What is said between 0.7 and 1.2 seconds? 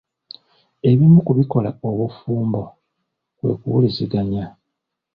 Ebimu